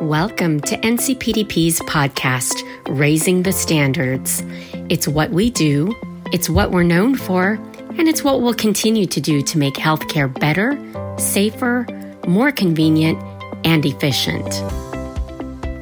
Welcome 0.00 0.60
to 0.62 0.76
NCPDP's 0.78 1.78
podcast, 1.82 2.62
Raising 2.88 3.44
the 3.44 3.52
Standards. 3.52 4.42
It's 4.88 5.06
what 5.06 5.30
we 5.30 5.50
do, 5.50 5.94
it's 6.32 6.50
what 6.50 6.72
we're 6.72 6.82
known 6.82 7.14
for, 7.14 7.52
and 7.96 8.08
it's 8.08 8.24
what 8.24 8.42
we'll 8.42 8.54
continue 8.54 9.06
to 9.06 9.20
do 9.20 9.40
to 9.42 9.56
make 9.56 9.74
healthcare 9.74 10.28
better, 10.40 10.76
safer, 11.16 11.86
more 12.26 12.50
convenient, 12.50 13.22
and 13.64 13.86
efficient. 13.86 14.52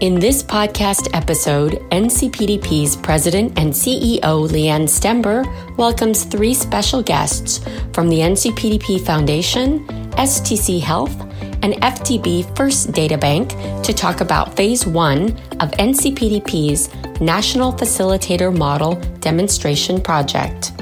In 0.03 0.21
this 0.21 0.43
podcast 0.43 1.09
episode, 1.15 1.73
NCPDP's 1.91 2.97
President 2.97 3.59
and 3.59 3.73
CEO 3.73 4.51
Lee 4.51 4.69
Ann 4.69 4.83
Stember 4.85 5.47
welcomes 5.79 6.25
three 6.25 6.53
special 6.55 7.03
guests 7.03 7.61
from 7.95 8.09
the 8.09 8.19
NCPDP 8.19 9.01
Foundation, 9.01 9.87
STChealth, 10.17 11.32
and 11.63 11.75
FDB 11.75 12.45
First 12.57 12.93
Databank 12.93 13.83
to 13.85 13.93
talk 13.93 14.21
about 14.21 14.57
Phase 14.57 14.87
1 14.87 15.29
of 15.61 15.71
NCPDP's 15.73 17.21
National 17.21 17.73
Facilitator 17.73 18.55
Model 18.55 18.97
Demonstration 19.21 20.01
Project. 20.01 20.73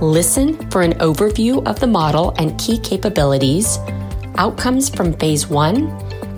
Listen 0.00 0.54
for 0.70 0.82
an 0.82 0.92
overview 0.94 1.66
of 1.66 1.80
the 1.80 1.86
model 1.86 2.32
and 2.38 2.58
key 2.60 2.78
capabilities, 2.78 3.78
outcomes 4.36 4.88
from 4.88 5.12
Phase 5.14 5.48
1, 5.48 5.88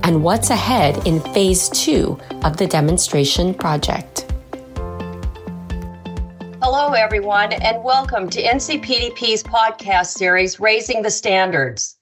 and 0.04 0.22
what's 0.22 0.50
ahead 0.50 1.06
in 1.06 1.20
Phase 1.34 1.68
2 1.70 2.18
of 2.44 2.56
the 2.56 2.66
demonstration 2.66 3.52
project. 3.52 4.22
Hello, 6.62 6.92
everyone, 6.92 7.52
and 7.52 7.84
welcome 7.84 8.30
to 8.30 8.42
NCPDP's 8.42 9.42
podcast 9.42 10.06
series, 10.06 10.58
Raising 10.58 11.02
the 11.02 11.10
Standards. 11.10 11.95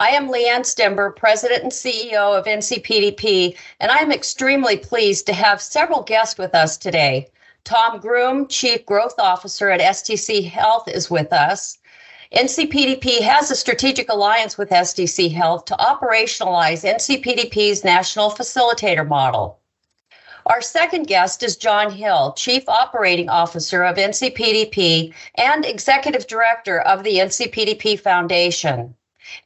I 0.00 0.10
am 0.10 0.28
Lee 0.28 0.48
Ann 0.48 0.62
Stember, 0.62 1.10
President 1.10 1.64
and 1.64 1.72
CEO 1.72 2.38
of 2.38 2.44
NCPDP, 2.44 3.56
and 3.80 3.90
I 3.90 3.96
am 3.96 4.12
extremely 4.12 4.76
pleased 4.76 5.26
to 5.26 5.32
have 5.32 5.60
several 5.60 6.02
guests 6.02 6.38
with 6.38 6.54
us 6.54 6.76
today. 6.76 7.26
Tom 7.64 7.98
Groom, 7.98 8.46
Chief 8.46 8.86
Growth 8.86 9.18
Officer 9.18 9.70
at 9.70 9.80
STChealth, 9.80 10.86
is 10.86 11.10
with 11.10 11.32
us. 11.32 11.78
NCPDP 12.32 13.22
has 13.22 13.50
a 13.50 13.56
strategic 13.56 14.08
alliance 14.08 14.56
with 14.56 14.70
STChealth 14.70 15.66
to 15.66 15.74
operationalize 15.74 16.88
NCPDP's 16.88 17.82
national 17.82 18.30
facilitator 18.30 19.06
model. 19.06 19.58
Our 20.46 20.62
second 20.62 21.08
guest 21.08 21.42
is 21.42 21.56
John 21.56 21.90
Hill, 21.90 22.34
Chief 22.34 22.68
Operating 22.68 23.28
Officer 23.28 23.82
of 23.82 23.96
NCPDP 23.96 25.12
and 25.34 25.64
Executive 25.64 26.28
Director 26.28 26.82
of 26.82 27.02
the 27.02 27.16
NCPDP 27.16 27.98
Foundation. 27.98 28.94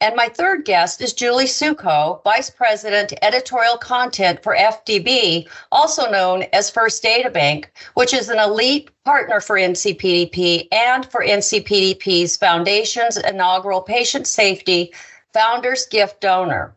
And 0.01 0.15
my 0.15 0.27
third 0.27 0.65
guest 0.65 1.01
is 1.01 1.13
Julie 1.13 1.45
Suko, 1.45 2.23
Vice 2.23 2.49
President, 2.49 3.13
Editorial 3.21 3.77
Content 3.77 4.41
for 4.43 4.55
FDB, 4.55 5.47
also 5.71 6.09
known 6.09 6.43
as 6.53 6.69
First 6.69 7.03
Databank, 7.03 7.65
which 7.93 8.13
is 8.13 8.29
an 8.29 8.39
elite 8.39 8.89
partner 9.05 9.39
for 9.41 9.57
NCPDP 9.57 10.67
and 10.71 11.05
for 11.05 11.23
NCPDP's 11.23 12.37
Foundation's 12.37 13.17
inaugural 13.17 13.81
Patient 13.81 14.27
Safety 14.27 14.93
Founders 15.33 15.85
Gift 15.87 16.21
Donor. 16.21 16.75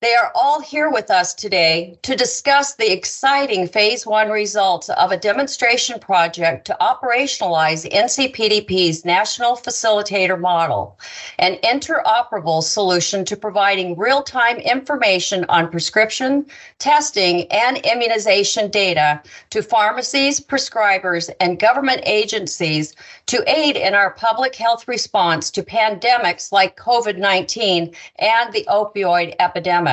They 0.00 0.14
are 0.14 0.30
all 0.32 0.60
here 0.60 0.88
with 0.88 1.10
us 1.10 1.34
today 1.34 1.98
to 2.02 2.14
discuss 2.14 2.76
the 2.76 2.92
exciting 2.92 3.66
phase 3.66 4.06
one 4.06 4.30
results 4.30 4.88
of 4.90 5.10
a 5.10 5.16
demonstration 5.16 5.98
project 5.98 6.68
to 6.68 6.76
operationalize 6.80 7.90
NCPDP's 7.90 9.04
national 9.04 9.56
facilitator 9.56 10.38
model, 10.38 11.00
an 11.40 11.56
interoperable 11.64 12.62
solution 12.62 13.24
to 13.24 13.36
providing 13.36 13.98
real 13.98 14.22
time 14.22 14.58
information 14.58 15.44
on 15.48 15.68
prescription, 15.68 16.46
testing, 16.78 17.50
and 17.50 17.78
immunization 17.78 18.70
data 18.70 19.20
to 19.50 19.64
pharmacies, 19.64 20.38
prescribers, 20.38 21.28
and 21.40 21.58
government 21.58 22.02
agencies 22.04 22.94
to 23.26 23.42
aid 23.48 23.74
in 23.74 23.94
our 23.94 24.12
public 24.12 24.54
health 24.54 24.86
response 24.86 25.50
to 25.50 25.64
pandemics 25.64 26.52
like 26.52 26.76
COVID 26.76 27.18
19 27.18 27.92
and 28.20 28.52
the 28.52 28.64
opioid 28.70 29.34
epidemic. 29.40 29.88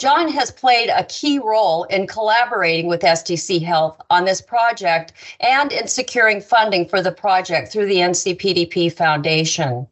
John 0.00 0.30
has 0.30 0.50
played 0.50 0.88
a 0.88 1.04
key 1.04 1.38
role 1.38 1.84
in 1.84 2.06
collaborating 2.06 2.86
with 2.86 3.02
STChealth 3.02 3.96
on 4.08 4.24
this 4.24 4.40
project 4.40 5.12
and 5.40 5.70
in 5.70 5.88
securing 5.88 6.40
funding 6.40 6.88
for 6.88 7.02
the 7.02 7.12
project 7.12 7.70
through 7.70 7.84
the 7.84 7.98
NCPDP 7.98 8.90
Foundation. 8.94 9.86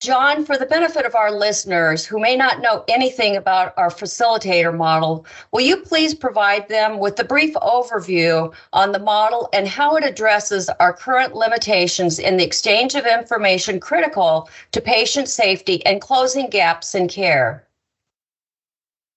John, 0.00 0.44
for 0.44 0.58
the 0.58 0.66
benefit 0.66 1.06
of 1.06 1.14
our 1.14 1.30
listeners 1.30 2.04
who 2.04 2.18
may 2.18 2.34
not 2.34 2.60
know 2.60 2.84
anything 2.88 3.36
about 3.36 3.74
our 3.76 3.90
facilitator 3.90 4.76
model, 4.76 5.24
will 5.52 5.60
you 5.60 5.76
please 5.76 6.12
provide 6.12 6.68
them 6.68 6.98
with 6.98 7.16
a 7.20 7.24
brief 7.24 7.54
overview 7.54 8.52
on 8.72 8.90
the 8.90 8.98
model 8.98 9.48
and 9.52 9.68
how 9.68 9.94
it 9.94 10.02
addresses 10.02 10.68
our 10.80 10.92
current 10.92 11.36
limitations 11.36 12.18
in 12.18 12.38
the 12.38 12.44
exchange 12.44 12.96
of 12.96 13.06
information 13.06 13.78
critical 13.78 14.50
to 14.72 14.80
patient 14.80 15.28
safety 15.28 15.86
and 15.86 16.00
closing 16.00 16.50
gaps 16.50 16.92
in 16.96 17.06
care? 17.06 17.65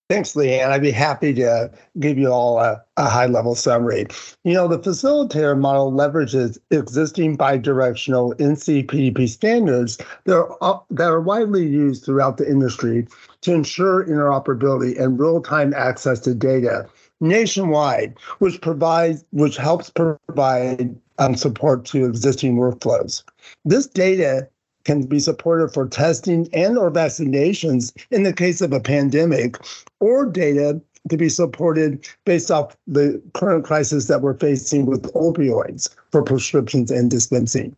Thanks, 0.10 0.36
Lee 0.36 0.56
Ann. 0.56 0.72
I'd 0.72 0.82
be 0.82 0.90
happy 0.90 1.36
to 1.36 1.70
give 2.00 2.18
you 2.18 2.32
all 2.32 2.58
a, 2.58 2.84
a 2.98 3.08
high 3.08 3.28
level 3.28 3.54
summary. 3.54 4.08
You 4.44 4.56
know, 4.56 4.68
the 4.68 4.80
facilitator 4.80 5.56
model 5.56 5.92
leverages 5.92 6.58
existing 6.72 7.38
bidirectional 7.38 8.34
NCPDP 8.38 9.30
standards 9.30 10.00
that 10.24 10.36
are, 10.36 10.58
uh, 10.62 10.80
that 10.90 11.12
are 11.12 11.22
widely 11.22 11.64
used 11.64 12.06
throughout 12.06 12.38
the 12.38 12.50
industry 12.50 13.08
to 13.42 13.54
ensure 13.54 14.04
interoperability 14.04 15.00
and 15.00 15.20
real 15.20 15.44
time 15.44 15.76
access 15.76 16.20
to 16.22 16.34
data 16.34 16.90
nationwide, 17.20 18.16
which 18.40 18.62
provides 18.62 19.24
which 19.32 19.58
helps 19.58 19.92
provide 19.92 20.96
um, 21.20 21.36
support 21.36 21.86
to 21.86 22.06
existing 22.06 22.56
workflows. 22.56 23.22
This 23.64 23.86
data 23.86 24.50
can 24.90 25.04
be 25.04 25.20
supported 25.20 25.72
for 25.72 25.88
testing 25.88 26.50
and 26.52 26.76
or 26.76 26.90
vaccinations 26.90 27.94
in 28.10 28.24
the 28.24 28.34
case 28.34 28.60
of 28.60 28.74
a 28.74 28.80
pandemic 28.80 29.56
or 30.00 30.26
data 30.26 30.82
to 31.10 31.16
be 31.16 31.30
supported 31.30 32.08
based 32.26 32.50
off 32.50 32.76
the 32.88 33.22
current 33.36 33.64
crisis 33.64 34.08
that 34.08 34.24
we're 34.24 34.34
facing 34.40 34.88
with 34.88 35.04
opioids 35.14 35.96
for 36.12 36.24
prescriptions 36.24 36.90
and 36.90 37.12
dispensing. 37.12 37.76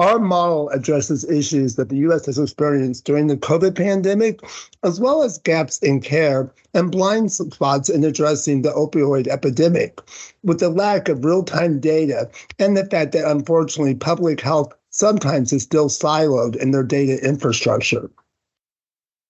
Our 0.00 0.18
model 0.18 0.68
addresses 0.70 1.24
issues 1.30 1.76
that 1.76 1.90
the 1.90 1.98
U.S. 1.98 2.26
has 2.26 2.40
experienced 2.40 3.04
during 3.04 3.28
the 3.28 3.36
COVID 3.36 3.76
pandemic, 3.76 4.40
as 4.82 4.98
well 4.98 5.22
as 5.22 5.38
gaps 5.38 5.78
in 5.78 6.00
care 6.00 6.52
and 6.74 6.90
blind 6.90 7.30
spots 7.30 7.88
in 7.88 8.02
addressing 8.02 8.62
the 8.62 8.72
opioid 8.72 9.28
epidemic, 9.28 10.00
with 10.42 10.58
the 10.58 10.70
lack 10.70 11.08
of 11.08 11.24
real 11.24 11.44
time 11.44 11.78
data 11.78 12.28
and 12.58 12.76
the 12.76 12.84
fact 12.86 13.12
that 13.12 13.30
unfortunately 13.30 13.94
public 13.94 14.40
health 14.40 14.74
sometimes 14.96 15.52
is 15.52 15.62
still 15.62 15.88
siloed 15.88 16.56
in 16.56 16.70
their 16.70 16.82
data 16.82 17.22
infrastructure. 17.26 18.10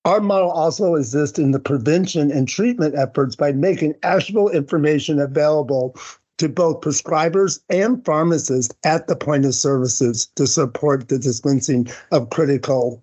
Our 0.05 0.21
model 0.21 0.51
also 0.51 0.95
assists 0.95 1.39
in 1.39 1.51
the 1.51 1.59
prevention 1.59 2.31
and 2.31 2.47
treatment 2.47 2.95
efforts 2.95 3.35
by 3.35 3.51
making 3.51 3.95
actionable 4.05 4.51
information 4.51 5.19
available 5.19 5.97
to 6.39 6.49
both 6.49 6.81
prescribers 6.81 7.61
and 7.71 8.05
pharmacists 8.05 8.73
at 8.85 9.09
the 9.09 9.17
point 9.17 9.45
of 9.45 9.55
services 9.55 10.27
to 10.37 10.47
support 10.47 11.09
the 11.09 11.19
dispensing 11.19 11.89
of 12.13 12.31
critical 12.31 13.03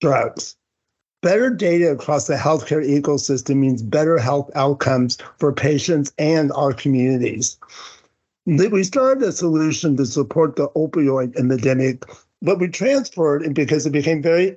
drugs. 0.00 0.56
Better 1.22 1.48
data 1.48 1.92
across 1.92 2.26
the 2.26 2.34
healthcare 2.34 2.84
ecosystem 2.84 3.56
means 3.56 3.82
better 3.82 4.18
health 4.18 4.50
outcomes 4.54 5.16
for 5.38 5.52
patients 5.52 6.12
and 6.18 6.50
our 6.52 6.72
communities 6.72 7.56
we 8.46 8.84
started 8.84 9.22
a 9.22 9.32
solution 9.32 9.96
to 9.96 10.06
support 10.06 10.56
the 10.56 10.68
opioid 10.70 11.36
epidemic, 11.36 12.04
but 12.42 12.58
we 12.58 12.68
transferred 12.68 13.42
it 13.42 13.54
because 13.54 13.86
it 13.86 13.92
became 13.92 14.22
very 14.22 14.54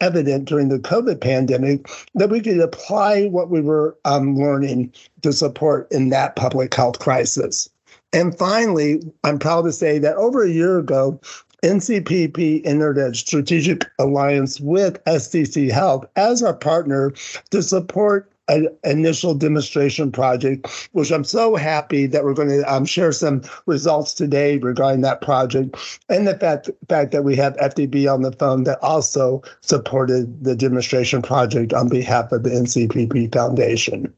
evident 0.00 0.44
during 0.44 0.68
the 0.68 0.78
COVID 0.78 1.20
pandemic 1.20 1.88
that 2.14 2.30
we 2.30 2.40
could 2.40 2.60
apply 2.60 3.26
what 3.26 3.50
we 3.50 3.60
were 3.60 3.96
um, 4.04 4.36
learning 4.36 4.92
to 5.22 5.32
support 5.32 5.90
in 5.90 6.10
that 6.10 6.36
public 6.36 6.74
health 6.74 6.98
crisis. 6.98 7.68
And 8.12 8.36
finally, 8.36 9.02
I'm 9.24 9.38
proud 9.38 9.62
to 9.62 9.72
say 9.72 9.98
that 9.98 10.16
over 10.16 10.44
a 10.44 10.50
year 10.50 10.78
ago, 10.78 11.20
NCPDP 11.64 12.60
entered 12.64 12.98
a 12.98 13.14
strategic 13.14 13.86
alliance 13.98 14.60
with 14.60 15.02
STChealth 15.04 16.06
as 16.14 16.42
our 16.42 16.54
partner 16.54 17.12
to 17.50 17.62
support 17.62 18.30
an 18.48 18.68
initial 18.84 19.34
demonstration 19.34 20.12
project, 20.12 20.88
which 20.92 21.10
I'm 21.10 21.24
so 21.24 21.56
happy 21.56 22.06
that 22.06 22.24
we're 22.24 22.34
going 22.34 22.48
to 22.48 22.62
um, 22.72 22.84
share 22.84 23.12
some 23.12 23.42
results 23.66 24.12
today 24.12 24.58
regarding 24.58 25.00
that 25.02 25.20
project, 25.20 26.00
and 26.08 26.26
the 26.26 26.38
fact, 26.38 26.70
fact 26.88 27.12
that 27.12 27.24
we 27.24 27.36
have 27.36 27.56
FDB 27.56 28.12
on 28.12 28.22
the 28.22 28.32
phone 28.32 28.64
that 28.64 28.82
also 28.82 29.42
supported 29.60 30.44
the 30.44 30.54
demonstration 30.54 31.22
project 31.22 31.72
on 31.72 31.88
behalf 31.88 32.32
of 32.32 32.42
the 32.42 32.50
NCPDP 32.50 33.32
Foundation. 33.32 34.12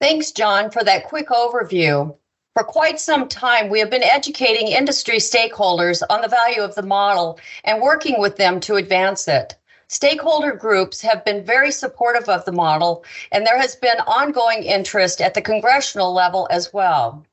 Thanks, 0.00 0.32
John, 0.32 0.70
for 0.70 0.82
that 0.84 1.04
quick 1.04 1.28
overview. 1.28 2.16
For 2.54 2.62
quite 2.62 3.00
some 3.00 3.26
time, 3.26 3.68
we 3.68 3.80
have 3.80 3.90
been 3.90 4.04
educating 4.04 4.68
industry 4.68 5.16
stakeholders 5.16 6.02
on 6.08 6.20
the 6.20 6.28
value 6.28 6.62
of 6.62 6.74
the 6.74 6.82
model 6.82 7.40
and 7.64 7.82
working 7.82 8.20
with 8.20 8.36
them 8.36 8.60
to 8.60 8.76
advance 8.76 9.26
it. 9.26 9.56
Stakeholder 9.94 10.50
groups 10.50 11.00
have 11.02 11.24
been 11.24 11.44
very 11.44 11.70
supportive 11.70 12.28
of 12.28 12.44
the 12.44 12.50
model, 12.50 13.04
and 13.30 13.46
there 13.46 13.60
has 13.60 13.76
been 13.76 14.00
ongoing 14.08 14.64
interest 14.64 15.20
at 15.20 15.34
the 15.34 15.40
congressional 15.40 16.12
level 16.12 16.48
as 16.50 16.72
well. 16.72 17.24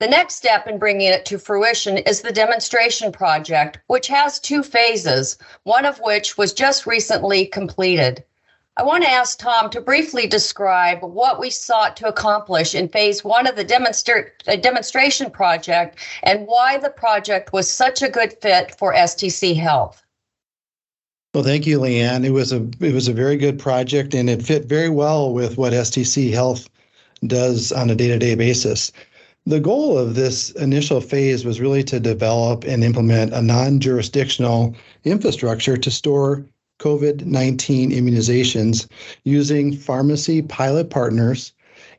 The 0.00 0.08
next 0.08 0.34
step 0.34 0.66
in 0.66 0.80
bringing 0.80 1.06
it 1.06 1.24
to 1.26 1.38
fruition 1.38 1.98
is 1.98 2.22
the 2.22 2.32
demonstration 2.32 3.12
project, 3.12 3.78
which 3.86 4.08
has 4.08 4.40
two 4.40 4.64
phases, 4.64 5.38
one 5.62 5.84
of 5.84 6.00
which 6.00 6.36
was 6.36 6.52
just 6.52 6.88
recently 6.88 7.46
completed. 7.46 8.24
I 8.76 8.82
want 8.82 9.04
to 9.04 9.08
ask 9.08 9.38
Tom 9.38 9.70
to 9.70 9.80
briefly 9.80 10.26
describe 10.26 11.04
what 11.04 11.38
we 11.38 11.50
sought 11.50 11.96
to 11.98 12.08
accomplish 12.08 12.74
in 12.74 12.88
phase 12.88 13.22
one 13.22 13.46
of 13.46 13.54
the 13.54 13.64
demonstra- 13.64 14.32
uh, 14.48 14.56
demonstration 14.56 15.30
project 15.30 16.00
and 16.24 16.48
why 16.48 16.78
the 16.78 16.90
project 16.90 17.52
was 17.52 17.70
such 17.70 18.02
a 18.02 18.08
good 18.08 18.32
fit 18.42 18.76
for 18.76 18.92
STChealth. 18.92 20.02
Well, 21.36 21.44
thank 21.44 21.66
you, 21.66 21.78
Lee 21.78 22.00
Ann. 22.00 22.24
It 22.24 22.32
was 22.32 22.50
a 22.50 22.66
it 22.80 22.94
was 22.94 23.08
a 23.08 23.12
very 23.12 23.36
good 23.36 23.58
project, 23.58 24.14
and 24.14 24.30
it 24.30 24.42
fit 24.42 24.64
very 24.64 24.88
well 24.88 25.34
with 25.34 25.58
what 25.58 25.74
STChealth 25.74 26.66
does 27.26 27.72
on 27.72 27.90
a 27.90 27.94
day-to-day 27.94 28.36
basis. 28.36 28.90
The 29.44 29.60
goal 29.60 29.98
of 29.98 30.14
this 30.14 30.52
initial 30.52 31.02
phase 31.02 31.44
was 31.44 31.60
really 31.60 31.84
to 31.84 32.00
develop 32.00 32.64
and 32.64 32.82
implement 32.82 33.34
a 33.34 33.42
non-jurisdictional 33.42 34.74
infrastructure 35.04 35.76
to 35.76 35.90
store 35.90 36.46
COVID 36.78 37.26
19 37.26 37.90
immunizations 37.90 38.88
using 39.24 39.76
pharmacy 39.76 40.40
pilot 40.40 40.88
partners 40.88 41.52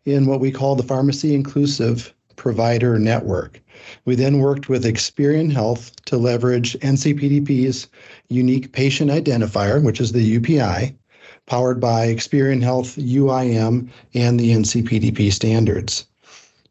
in 0.06 0.26
what 0.26 0.40
we 0.40 0.50
call 0.50 0.76
the 0.76 0.82
Pharmacy 0.82 1.36
Inclusive 1.36 2.12
Provider 2.38 2.98
Network. 2.98 3.62
We 4.06 4.16
then 4.16 4.40
worked 4.40 4.70
with 4.70 4.86
Experian 4.86 5.52
Health 5.52 5.92
to 6.06 6.18
leverage 6.18 6.78
NCPDP's 6.80 7.88
unique 8.30 8.72
patient 8.72 9.12
identifier, 9.12 9.84
which 9.84 10.02
is 10.02 10.12
the 10.12 10.40
UPI, 10.40 10.94
powered 11.46 11.80
by 11.80 12.08
Experian 12.08 12.62
Health 12.62 12.96
UIM 12.96 13.90
and 14.14 14.40
the 14.40 14.52
NCPDP 14.52 15.32
standards. 15.32 16.06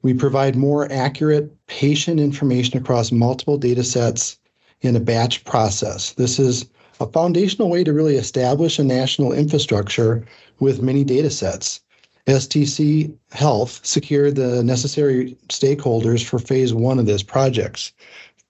We 0.02 0.14
provide 0.14 0.54
more 0.54 0.90
accurate 0.92 1.50
patient 1.66 2.20
information 2.20 2.78
across 2.78 3.10
multiple 3.10 3.58
data 3.58 3.82
sets 3.82 4.38
in 4.82 4.94
a 4.94 5.00
batch 5.00 5.44
process. 5.44 6.12
This 6.12 6.38
is 6.38 6.66
a 7.00 7.06
foundational 7.06 7.68
way 7.68 7.84
to 7.84 7.92
really 7.92 8.16
establish 8.16 8.78
a 8.78 8.84
national 8.84 9.32
infrastructure 9.32 10.24
with 10.60 10.82
many 10.82 11.04
data 11.04 11.30
sets. 11.30 11.80
STC 12.26 13.14
Health 13.30 13.80
secured 13.84 14.36
the 14.36 14.62
necessary 14.62 15.36
stakeholders 15.48 16.24
for 16.24 16.38
phase 16.38 16.74
one 16.74 16.98
of 16.98 17.06
this 17.06 17.22
project. 17.22 17.92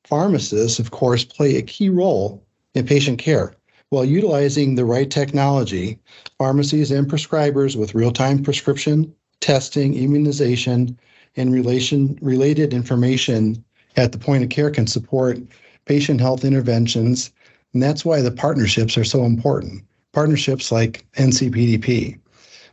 Pharmacists, 0.05 0.79
of 0.79 0.91
course, 0.91 1.25
play 1.25 1.57
a 1.57 1.63
key 1.63 1.89
role 1.89 2.43
in 2.75 2.87
patient 2.87 3.19
care. 3.19 3.55
While 3.91 4.05
utilizing 4.05 4.75
the 4.75 4.85
right 4.85 5.11
technology, 5.11 5.99
pharmacies 6.39 6.91
and 6.91 7.09
prescribers 7.09 7.77
with 7.77 7.95
real 7.95 8.13
time 8.13 8.43
prescription, 8.43 9.13
testing, 9.41 9.95
immunization, 9.95 10.99
and 11.37 11.53
relation, 11.53 12.19
related 12.23 12.73
information 12.73 13.63
at 13.97 14.13
the 14.13 14.19
point 14.19 14.43
of 14.43 14.51
care 14.51 14.71
can 14.71 14.87
support 14.87 15.39
patient 15.85 16.21
health 16.21 16.45
interventions 16.45 17.31
and 17.77 17.83
that's 17.83 18.07
why 18.07 18.23
the 18.23 18.31
partnerships 18.31 18.97
are 18.97 19.05
so 19.05 19.25
important. 19.27 19.85
Partnerships 20.15 20.73
like 20.73 21.05
NCPDP. 21.19 22.19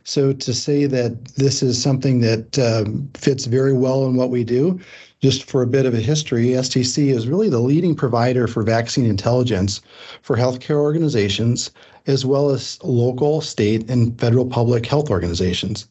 So 0.04 0.34
to 0.34 0.52
say 0.52 0.84
that 0.84 1.24
this 1.36 1.62
is 1.62 1.80
something 1.80 2.20
that 2.20 2.58
um, 2.58 3.08
fits 3.14 3.46
very 3.46 3.72
well 3.72 4.04
in 4.04 4.16
what 4.16 4.28
we 4.28 4.44
do, 4.44 4.78
just 5.20 5.44
for 5.44 5.62
a 5.62 5.66
bit 5.66 5.86
of 5.86 5.94
a 5.94 6.00
history, 6.00 6.48
STC 6.48 7.08
is 7.08 7.26
really 7.26 7.48
the 7.48 7.58
leading 7.58 7.94
provider 7.94 8.46
for 8.46 8.62
vaccine 8.62 9.06
intelligence 9.06 9.80
for 10.20 10.36
healthcare 10.36 10.76
organizations, 10.76 11.70
as 12.06 12.26
well 12.26 12.50
as 12.50 12.78
local, 12.82 13.40
state, 13.40 13.88
and 13.88 14.20
federal 14.20 14.44
public 14.44 14.84
health 14.84 15.10
organizations. 15.10 15.86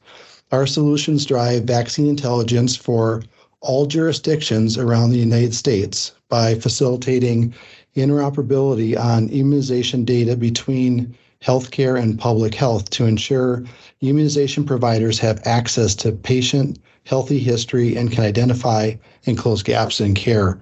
Our 0.51 0.67
solutions 0.67 1.25
drive 1.25 1.63
vaccine 1.63 2.05
intelligence 2.05 2.75
for 2.75 3.23
all 3.61 3.87
jurisdictions 3.87 4.77
around 4.77 5.09
the 5.09 5.17
United 5.17 5.55
States 5.55 6.11
by 6.29 6.53
facilitating 6.53 7.55
interoperability 7.95 8.95
on 8.95 9.29
immunization 9.29 10.05
data 10.05 10.35
between 10.35 11.15
healthcare 11.43 12.01
and 12.01 12.19
public 12.19 12.55
health 12.55 12.89
to 12.91 13.05
ensure 13.05 13.63
immunization 14.01 14.63
providers 14.63 15.19
have 15.19 15.45
access 15.45 15.93
to 15.95 16.11
patient 16.11 16.79
healthy 17.05 17.39
history 17.39 17.95
and 17.95 18.11
can 18.11 18.23
identify 18.23 18.93
and 19.25 19.37
close 19.37 19.61
gaps 19.61 19.99
in 19.99 20.13
care. 20.13 20.61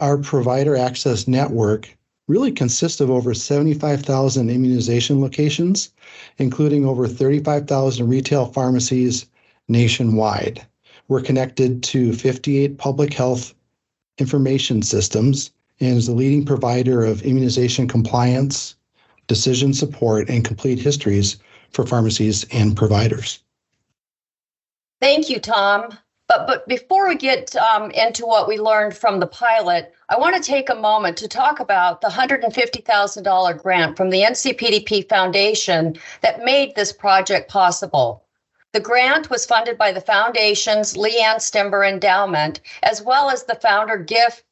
Our 0.00 0.18
provider 0.18 0.76
access 0.76 1.26
network 1.26 1.88
really 2.28 2.52
consists 2.52 3.00
of 3.00 3.10
over 3.10 3.34
75,000 3.34 4.50
immunization 4.50 5.20
locations, 5.20 5.90
including 6.38 6.84
over 6.84 7.08
35,000 7.08 8.08
retail 8.08 8.46
pharmacies 8.46 9.26
nationwide. 9.68 10.64
We're 11.08 11.22
connected 11.22 11.82
to 11.84 12.12
58 12.12 12.78
public 12.78 13.12
health 13.14 13.54
information 14.18 14.82
systems 14.82 15.50
and 15.80 15.96
is 15.96 16.06
the 16.06 16.12
leading 16.12 16.44
provider 16.44 17.04
of 17.04 17.22
immunization 17.22 17.88
compliance, 17.88 18.76
decision 19.26 19.72
support, 19.72 20.28
and 20.28 20.44
complete 20.44 20.78
histories 20.78 21.36
for 21.70 21.86
pharmacies 21.86 22.44
and 22.52 22.76
providers. 22.76 23.40
Thank 25.00 25.28
you, 25.30 25.40
Tom. 25.40 25.98
But, 26.28 26.46
but 26.46 26.68
before 26.68 27.08
we 27.08 27.16
get 27.16 27.54
um, 27.56 27.90
into 27.90 28.24
what 28.24 28.48
we 28.48 28.58
learned 28.58 28.96
from 28.96 29.20
the 29.20 29.26
pilot, 29.26 29.92
I 30.08 30.16
want 30.18 30.34
to 30.36 30.42
take 30.42 30.70
a 30.70 30.74
moment 30.74 31.16
to 31.18 31.28
talk 31.28 31.60
about 31.60 32.00
the 32.00 32.08
$150,000 32.08 33.62
grant 33.62 33.96
from 33.96 34.10
the 34.10 34.22
NCPDP 34.22 35.08
Foundation 35.08 35.96
that 36.22 36.44
made 36.44 36.74
this 36.74 36.92
project 36.92 37.50
possible. 37.50 38.24
The 38.72 38.80
grant 38.80 39.28
was 39.28 39.44
funded 39.44 39.76
by 39.76 39.92
the 39.92 40.00
Foundation's 40.00 40.96
Lee 40.96 41.20
Ann 41.20 41.36
Stember 41.36 41.86
Endowment, 41.86 42.60
as 42.82 43.02
well 43.02 43.28
as 43.28 43.44
the 43.44 43.56
founder 43.56 43.98
gift 43.98 44.44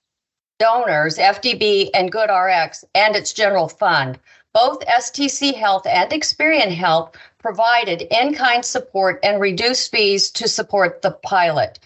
donors, 0.58 1.16
FDB 1.16 1.88
and 1.94 2.12
GoodRx, 2.12 2.84
and 2.94 3.16
its 3.16 3.32
general 3.32 3.68
fund. 3.68 4.18
Both 4.52 4.84
STChealth 4.86 5.86
and 5.86 6.10
Experian 6.10 6.74
Health 6.74 7.16
provided 7.38 8.02
in 8.10 8.34
kind 8.34 8.64
support 8.64 9.20
and 9.22 9.40
reduced 9.40 9.90
fees 9.90 10.30
to 10.32 10.48
support 10.48 11.02
the 11.02 11.12
pilot. 11.12 11.78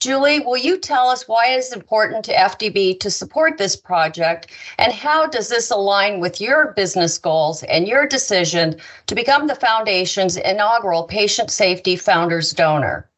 Julie, 0.00 0.40
will 0.40 0.56
you 0.56 0.78
tell 0.78 1.08
us 1.08 1.28
why 1.28 1.48
it 1.48 1.58
is 1.58 1.72
important 1.72 2.24
to 2.24 2.34
FDB 2.34 2.98
to 3.00 3.10
support 3.10 3.58
this 3.58 3.76
project 3.76 4.46
and 4.78 4.92
how 4.92 5.26
does 5.26 5.48
this 5.48 5.70
align 5.70 6.20
with 6.20 6.40
your 6.40 6.72
business 6.72 7.18
goals 7.18 7.62
and 7.64 7.86
your 7.86 8.06
decision 8.06 8.76
to 9.06 9.14
become 9.14 9.46
the 9.46 9.54
Foundation's 9.54 10.38
inaugural 10.38 11.04
Patient 11.04 11.50
Safety 11.50 11.96
Founders 11.96 12.52
Donor? 12.52 13.10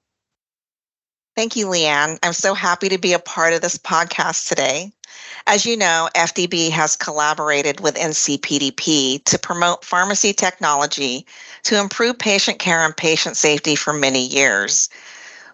Thank 1.36 1.56
you, 1.56 1.68
Lee 1.68 1.86
Ann. 1.86 2.18
I'm 2.22 2.32
so 2.32 2.52
happy 2.52 2.88
to 2.88 2.98
be 2.98 3.12
a 3.12 3.18
part 3.18 3.54
of 3.54 3.62
this 3.62 3.78
podcast 3.78 4.48
today. 4.48 4.92
As 5.46 5.66
you 5.66 5.76
know, 5.76 6.08
FDB 6.14 6.70
has 6.70 6.96
collaborated 6.96 7.80
with 7.80 7.96
NCPDP 7.96 9.24
to 9.24 9.38
promote 9.38 9.84
pharmacy 9.84 10.32
technology 10.32 11.26
to 11.64 11.78
improve 11.78 12.18
patient 12.18 12.58
care 12.58 12.84
and 12.84 12.96
patient 12.96 13.36
safety 13.36 13.76
for 13.76 13.92
many 13.92 14.26
years. 14.26 14.88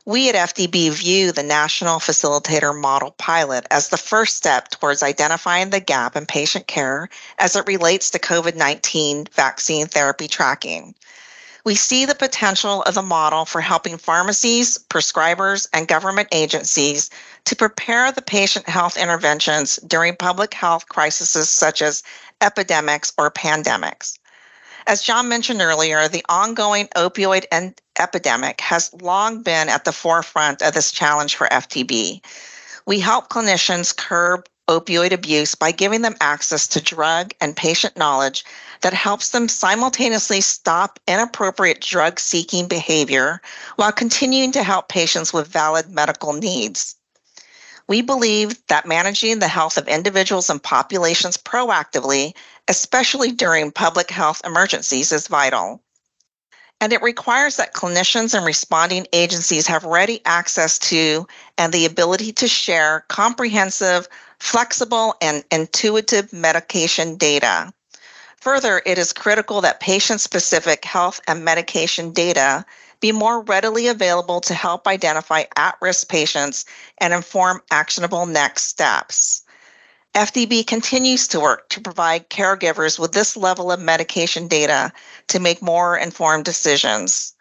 We 0.09 0.31
at 0.31 0.55
FDB 0.55 0.91
view 0.91 1.33
the 1.33 1.43
National 1.43 1.99
Facilitator 1.99 2.75
Model 2.75 3.11
Pilot 3.19 3.67
as 3.71 3.89
the 3.89 3.99
first 3.99 4.37
step 4.37 4.71
towards 4.71 5.03
identifying 5.03 5.69
the 5.69 5.81
gap 5.81 6.17
in 6.17 6.25
patient 6.25 6.67
care 6.67 7.11
as 7.39 7.55
it 7.55 7.67
relates 7.67 8.09
to 8.11 8.19
COVID 8.19 8.57
19 8.57 9.27
vaccine 9.33 9.87
therapy 9.87 10.27
tracking. 10.27 10.95
We 11.69 11.75
see 11.75 12.07
the 12.07 12.15
potential 12.15 12.81
of 12.85 12.95
the 12.95 13.03
model 13.03 13.45
for 13.45 13.61
helping 13.61 13.99
pharmacies, 13.99 14.79
prescribers, 14.89 15.69
and 15.75 15.87
government 15.87 16.29
agencies 16.33 17.11
to 17.45 17.55
prepare 17.55 18.11
the 18.11 18.23
patient 18.23 18.67
health 18.67 18.97
interventions 18.97 19.77
during 19.87 20.17
public 20.17 20.55
health 20.55 20.89
crises 20.89 21.51
such 21.51 21.83
as 21.83 22.03
epidemics 22.41 23.13
or 23.19 23.31
pandemics. 23.31 24.19
As 24.87 25.03
John 25.03 25.29
mentioned 25.29 25.61
earlier, 25.61 26.09
the 26.09 26.25
ongoing 26.31 26.89
opioid 26.97 27.45
epidemic 27.99 28.63
has 28.63 28.91
long 29.03 29.43
been 29.43 29.69
at 29.69 29.85
the 29.85 29.93
forefront 29.93 30.63
of 30.63 30.73
this 30.73 30.91
challenge 30.91 31.37
for 31.37 31.49
FDB. 31.49 32.25
We 32.87 32.99
help 32.99 33.29
clinicians 33.29 33.95
curb 33.95 34.49
opioid 34.69 35.13
abuse 35.13 35.55
by 35.55 35.73
giving 35.73 36.03
them 36.03 36.15
access 36.21 36.67
to 36.69 36.81
drug 36.81 37.33
and 37.41 37.57
patient 37.57 37.97
knowledge 37.97 38.45
that 38.83 38.93
helps 38.93 39.31
them 39.31 39.49
simultaneously 39.49 40.41
stop 40.41 41.01
inappropriate 41.09 41.81
drug 41.81 42.21
seeking 42.21 42.69
behavior 42.69 43.41
while 43.77 43.91
continuing 43.91 44.53
to 44.53 44.63
help 44.63 44.89
patients 44.89 45.33
with 45.33 45.49
valid 45.49 45.91
medical 45.91 46.33
needs. 46.33 46.95
We 47.89 48.03
believe 48.03 48.65
that 48.67 48.87
managing 48.87 49.39
the 49.39 49.49
health 49.49 49.79
of 49.79 49.89
individuals 49.89 50.51
and 50.51 50.63
populations 50.63 51.39
proactively, 51.39 52.35
especially 52.69 53.33
during 53.33 53.73
public 53.73 54.11
health 54.11 54.43
emergencies, 54.45 55.11
is 55.11 55.27
vital. 55.27 55.83
And 56.81 56.93
it 56.93 57.03
requires 57.03 57.57
that 57.57 57.75
clinicians 57.75 58.35
and 58.35 58.47
responding 58.47 59.07
agencies 59.13 59.67
have 59.67 59.83
ready 59.85 60.21
access 60.27 60.79
to 60.81 61.27
and 61.57 61.73
the 61.73 61.87
ability 61.87 62.31
to 62.35 62.47
share 62.47 63.05
comprehensive, 63.09 64.07
flexible, 64.39 65.15
and 65.21 65.45
intuitive 65.51 66.33
medication 66.33 67.17
data. 67.17 67.73
Further, 68.41 68.83
it 68.87 68.99
is 68.99 69.13
critical 69.13 69.61
that 69.61 69.81
patient 69.81 70.21
specific 70.21 70.85
health 70.85 71.21
and 71.27 71.45
medication 71.45 72.13
data 72.13 72.65
be 73.01 73.13
more 73.13 73.41
readily 73.43 73.89
available 73.89 74.41
to 74.41 74.55
help 74.55 74.87
identify 74.87 75.45
at 75.57 75.77
risk 75.81 76.09
patients 76.09 76.65
and 76.99 77.13
inform 77.13 77.63
actionable 77.71 78.27
next 78.27 78.65
steps. 78.65 79.43
FDB 80.15 80.67
continues 80.67 81.29
to 81.29 81.41
work 81.41 81.69
to 81.69 81.81
provide 81.81 82.31
caregivers 82.31 82.99
with 82.99 83.13
this 83.13 83.37
level 83.37 83.71
of 83.71 83.79
medication 83.79 84.49
data 84.49 84.93
to 85.29 85.39
make 85.39 85.63
more 85.63 85.97
informed 85.97 86.45
decisions. 86.45 87.35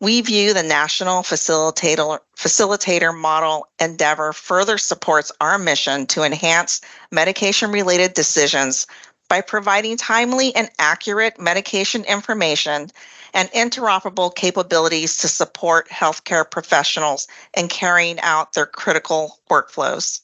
We 0.00 0.20
view 0.20 0.52
the 0.54 0.62
National 0.62 1.22
Facilitator, 1.22 2.20
Facilitator 2.36 3.16
Model 3.16 3.66
endeavor 3.80 4.32
further 4.32 4.78
supports 4.78 5.32
our 5.40 5.58
mission 5.58 6.06
to 6.08 6.22
enhance 6.22 6.80
medication 7.10 7.72
related 7.72 8.14
decisions 8.14 8.86
by 9.28 9.40
providing 9.40 9.96
timely 9.96 10.54
and 10.54 10.70
accurate 10.78 11.38
medication 11.38 12.04
information 12.04 12.90
and 13.34 13.50
interoperable 13.50 14.34
capabilities 14.34 15.18
to 15.18 15.28
support 15.28 15.88
healthcare 15.88 16.50
professionals 16.50 17.28
in 17.56 17.68
carrying 17.68 18.18
out 18.20 18.54
their 18.54 18.66
critical 18.66 19.38
workflows. 19.50 20.22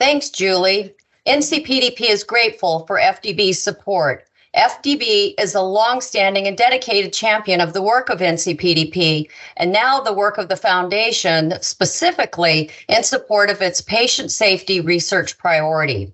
Thanks, 0.00 0.30
Julie. 0.30 0.94
NCPDP 1.26 2.08
is 2.08 2.24
grateful 2.24 2.86
for 2.86 2.98
FDB's 2.98 3.62
support. 3.62 4.24
FDB 4.54 5.32
is 5.40 5.54
a 5.54 5.62
long-standing 5.62 6.46
and 6.46 6.58
dedicated 6.58 7.14
champion 7.14 7.58
of 7.62 7.72
the 7.72 7.80
work 7.80 8.10
of 8.10 8.18
NCPDP 8.18 9.30
and 9.56 9.72
now 9.72 9.98
the 9.98 10.12
work 10.12 10.36
of 10.36 10.50
the 10.50 10.56
foundation 10.56 11.54
specifically 11.62 12.70
in 12.86 13.02
support 13.02 13.48
of 13.48 13.62
its 13.62 13.80
patient 13.80 14.30
safety 14.30 14.78
research 14.78 15.38
priority. 15.38 16.12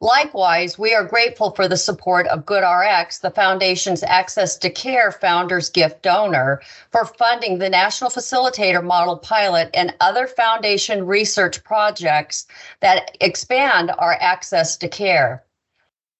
Likewise, 0.00 0.78
we 0.78 0.94
are 0.94 1.04
grateful 1.04 1.50
for 1.50 1.66
the 1.66 1.76
support 1.76 2.28
of 2.28 2.44
GoodRx, 2.44 3.20
the 3.20 3.30
Foundation's 3.30 4.04
Access 4.04 4.56
to 4.58 4.70
Care 4.70 5.10
Founders 5.10 5.68
Gift 5.68 6.02
donor, 6.02 6.62
for 6.92 7.04
funding 7.04 7.58
the 7.58 7.68
National 7.68 8.10
Facilitator 8.10 8.84
Model 8.84 9.16
Pilot 9.16 9.70
and 9.74 9.92
other 10.00 10.28
Foundation 10.28 11.04
research 11.04 11.64
projects 11.64 12.46
that 12.78 13.16
expand 13.20 13.90
our 13.98 14.16
access 14.20 14.76
to 14.76 14.88
care. 14.88 15.44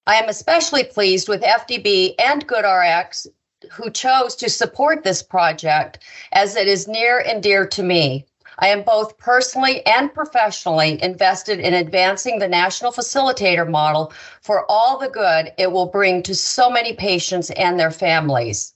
I 0.04 0.16
am 0.16 0.28
especially 0.28 0.82
pleased 0.82 1.28
with 1.28 1.42
FDB 1.42 2.16
and 2.18 2.46
GoodRx 2.48 3.28
who 3.70 3.88
chose 3.88 4.34
to 4.36 4.50
support 4.50 5.04
this 5.04 5.22
project 5.22 6.00
as 6.32 6.56
it 6.56 6.66
is 6.66 6.88
near 6.88 7.20
and 7.20 7.40
dear 7.40 7.66
to 7.68 7.82
me. 7.84 8.26
I 8.58 8.68
am 8.68 8.82
both 8.82 9.16
personally 9.18 9.86
and 9.86 10.12
professionally 10.12 11.00
invested 11.02 11.60
in 11.60 11.72
advancing 11.72 12.40
the 12.40 12.48
national 12.48 12.90
facilitator 12.90 13.68
model 13.68 14.12
for 14.40 14.68
all 14.68 14.98
the 14.98 15.08
good 15.08 15.52
it 15.56 15.70
will 15.70 15.86
bring 15.86 16.24
to 16.24 16.34
so 16.34 16.68
many 16.68 16.94
patients 16.94 17.50
and 17.50 17.78
their 17.78 17.92
families. 17.92 18.74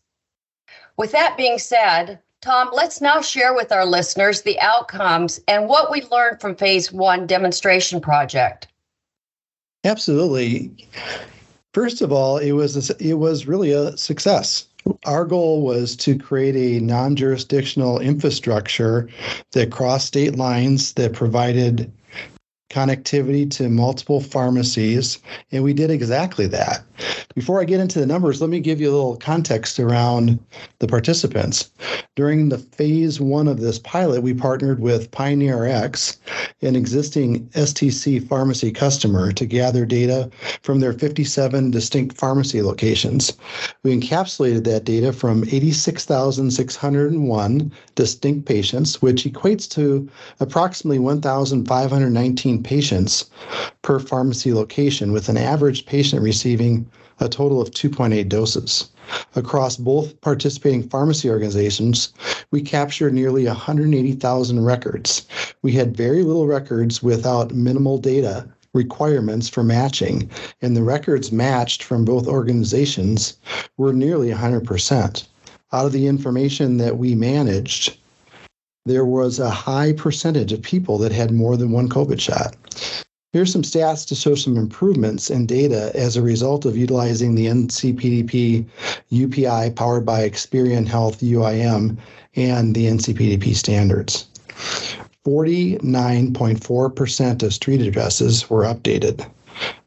With 0.96 1.10
that 1.10 1.36
being 1.36 1.58
said, 1.58 2.20
Tom, 2.40 2.70
let's 2.72 3.00
now 3.00 3.20
share 3.20 3.52
with 3.52 3.72
our 3.72 3.84
listeners 3.84 4.42
the 4.42 4.60
outcomes 4.60 5.40
and 5.48 5.68
what 5.68 5.90
we 5.90 6.02
learned 6.02 6.40
from 6.40 6.54
phase 6.54 6.92
one 6.92 7.26
demonstration 7.26 8.00
project. 8.00 8.68
Absolutely. 9.86 10.70
First 11.72 12.02
of 12.02 12.12
all, 12.12 12.38
it 12.38 12.52
was 12.52 12.90
a, 12.90 12.96
it 13.02 13.14
was 13.14 13.46
really 13.46 13.72
a 13.72 13.96
success 13.96 14.66
our 15.04 15.24
goal 15.24 15.62
was 15.62 15.96
to 15.96 16.18
create 16.18 16.56
a 16.56 16.84
non 16.84 17.16
jurisdictional 17.16 17.98
infrastructure 17.98 19.08
that 19.52 19.72
crossed 19.72 20.06
state 20.06 20.36
lines 20.36 20.92
that 20.94 21.12
provided 21.12 21.90
connectivity 22.70 23.50
to 23.50 23.68
multiple 23.68 24.20
pharmacies, 24.20 25.18
and 25.52 25.64
we 25.64 25.72
did 25.72 25.90
exactly 25.90 26.46
that. 26.46 26.84
Before 27.34 27.60
I 27.60 27.64
get 27.64 27.80
into 27.80 27.98
the 28.00 28.06
numbers, 28.06 28.40
let 28.40 28.48
me 28.48 28.60
give 28.60 28.80
you 28.80 28.88
a 28.88 28.96
little 28.96 29.16
context 29.16 29.78
around 29.78 30.38
the 30.78 30.86
participants. 30.86 31.68
During 32.14 32.48
the 32.48 32.56
phase 32.56 33.20
one 33.20 33.46
of 33.46 33.60
this 33.60 33.78
pilot, 33.78 34.22
we 34.22 34.32
partnered 34.32 34.80
with 34.80 35.10
PioneerRx, 35.10 36.16
an 36.62 36.74
existing 36.74 37.46
STC 37.48 38.26
pharmacy 38.26 38.72
customer, 38.72 39.32
to 39.32 39.44
gather 39.44 39.84
data 39.84 40.30
from 40.62 40.80
their 40.80 40.94
57 40.94 41.70
distinct 41.70 42.16
pharmacy 42.16 42.62
locations. 42.62 43.34
We 43.82 43.94
encapsulated 43.94 44.64
that 44.64 44.84
data 44.84 45.12
from 45.12 45.44
86,601 45.44 47.72
distinct 47.96 48.46
patients, 48.46 49.02
which 49.02 49.24
equates 49.24 49.68
to 49.72 50.08
approximately 50.40 51.00
1,519 51.00 52.62
patients 52.62 53.26
per 53.82 53.98
pharmacy 53.98 54.54
location, 54.54 55.12
with 55.12 55.28
an 55.28 55.36
average 55.36 55.84
patient 55.84 56.22
receiving 56.22 56.85
a 57.20 57.28
total 57.28 57.60
of 57.60 57.70
2.8 57.70 58.28
doses. 58.28 58.90
Across 59.34 59.76
both 59.76 60.20
participating 60.20 60.88
pharmacy 60.88 61.30
organizations, 61.30 62.12
we 62.50 62.60
captured 62.60 63.14
nearly 63.14 63.46
180,000 63.46 64.64
records. 64.64 65.26
We 65.62 65.72
had 65.72 65.96
very 65.96 66.22
little 66.22 66.46
records 66.46 67.02
without 67.02 67.54
minimal 67.54 67.98
data 67.98 68.48
requirements 68.74 69.48
for 69.48 69.62
matching, 69.62 70.28
and 70.60 70.76
the 70.76 70.82
records 70.82 71.32
matched 71.32 71.82
from 71.82 72.04
both 72.04 72.26
organizations 72.26 73.38
were 73.76 73.92
nearly 73.92 74.30
100%. 74.30 75.26
Out 75.72 75.86
of 75.86 75.92
the 75.92 76.06
information 76.06 76.76
that 76.76 76.98
we 76.98 77.14
managed, 77.14 77.98
there 78.84 79.04
was 79.04 79.38
a 79.38 79.50
high 79.50 79.92
percentage 79.92 80.52
of 80.52 80.62
people 80.62 80.98
that 80.98 81.12
had 81.12 81.32
more 81.32 81.56
than 81.56 81.72
one 81.72 81.88
COVID 81.88 82.20
shot. 82.20 82.54
Here's 83.36 83.52
some 83.52 83.60
stats 83.60 84.06
to 84.06 84.14
show 84.14 84.34
some 84.34 84.56
improvements 84.56 85.28
in 85.28 85.44
data 85.44 85.92
as 85.94 86.16
a 86.16 86.22
result 86.22 86.64
of 86.64 86.74
utilizing 86.74 87.34
the 87.34 87.48
NCPDP 87.48 88.64
UPI 89.12 89.76
powered 89.76 90.06
by 90.06 90.26
Experian 90.26 90.86
Health 90.86 91.20
UIM 91.20 91.98
and 92.34 92.74
the 92.74 92.86
NCPDP 92.86 93.54
standards. 93.54 94.28
49.4% 95.26 97.42
of 97.42 97.52
street 97.52 97.82
addresses 97.82 98.48
were 98.48 98.62
updated. 98.62 99.28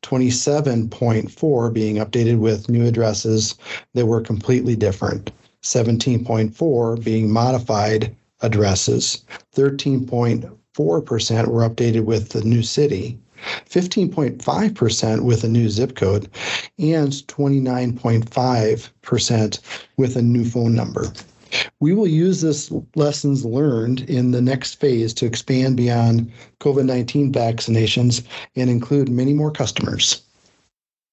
27.4 0.04 1.74
being 1.74 1.96
updated 1.96 2.38
with 2.38 2.70
new 2.70 2.86
addresses 2.86 3.56
that 3.96 4.06
were 4.06 4.22
completely 4.22 4.76
different. 4.76 5.32
17.4 5.64 7.04
being 7.04 7.32
modified 7.32 8.16
addresses. 8.44 9.24
13.4% 9.56 11.48
were 11.48 11.68
updated 11.68 12.06
with 12.06 12.30
the 12.30 12.44
new 12.44 12.62
city. 12.62 13.18
15.5% 13.70 15.22
with 15.22 15.44
a 15.44 15.48
new 15.48 15.70
zip 15.70 15.96
code, 15.96 16.30
and 16.78 17.12
29.5% 17.12 19.60
with 19.98 20.16
a 20.16 20.22
new 20.22 20.46
phone 20.46 20.76
number. 20.76 21.12
We 21.80 21.94
will 21.94 22.08
use 22.08 22.42
this 22.42 22.72
lessons 22.96 23.46
learned 23.46 24.02
in 24.02 24.32
the 24.32 24.42
next 24.42 24.76
phase 24.76 25.14
to 25.16 25.26
expand 25.26 25.78
beyond 25.78 26.32
COVID 26.60 26.86
19 26.86 27.34
vaccinations 27.34 28.24
and 28.56 28.70
include 28.70 29.10
many 29.10 29.34
more 29.34 29.50
customers. 29.52 30.22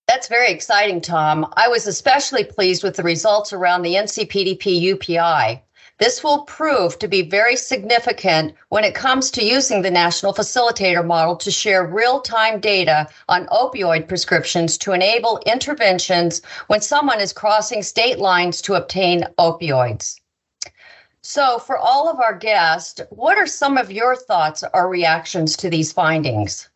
That's 0.06 0.28
very 0.28 0.52
exciting, 0.52 1.00
Tom. 1.00 1.52
I 1.56 1.68
was 1.68 1.86
especially 1.86 2.44
pleased 2.44 2.84
with 2.84 2.96
the 2.96 3.02
results 3.02 3.52
around 3.52 3.82
the 3.82 3.94
NCPDP 3.94 4.94
UPI. 4.94 5.62
This 5.98 6.22
will 6.22 6.42
prove 6.42 6.98
to 6.98 7.08
be 7.08 7.22
very 7.22 7.56
significant 7.56 8.54
when 8.68 8.84
it 8.84 8.94
comes 8.94 9.30
to 9.30 9.42
using 9.42 9.80
the 9.80 9.90
National 9.90 10.34
Facilitator 10.34 11.04
Model 11.04 11.36
to 11.36 11.50
share 11.50 11.86
real 11.86 12.20
time 12.20 12.60
data 12.60 13.08
on 13.30 13.46
opioid 13.46 14.06
prescriptions 14.06 14.76
to 14.78 14.92
enable 14.92 15.40
interventions 15.46 16.42
when 16.66 16.82
someone 16.82 17.18
is 17.18 17.32
crossing 17.32 17.82
state 17.82 18.18
lines 18.18 18.60
to 18.62 18.74
obtain 18.74 19.24
opioids. 19.38 20.20
So, 21.22 21.58
for 21.58 21.78
all 21.78 22.10
of 22.10 22.20
our 22.20 22.34
guests, 22.34 23.00
what 23.08 23.38
are 23.38 23.46
some 23.46 23.78
of 23.78 23.90
your 23.90 24.16
thoughts 24.16 24.62
or 24.74 24.88
reactions 24.90 25.56
to 25.56 25.70
these 25.70 25.92
findings? 25.92 26.68